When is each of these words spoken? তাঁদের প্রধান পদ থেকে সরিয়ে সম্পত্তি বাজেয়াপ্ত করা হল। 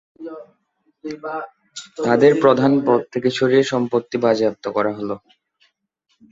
তাঁদের 1.97 2.33
প্রধান 2.41 2.71
পদ 2.87 3.01
থেকে 3.13 3.29
সরিয়ে 3.37 3.63
সম্পত্তি 3.63 4.17
বাজেয়াপ্ত 4.17 4.65
করা 4.75 4.91
হল। 4.97 5.09